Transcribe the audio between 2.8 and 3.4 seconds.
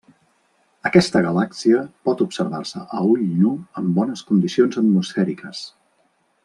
a ull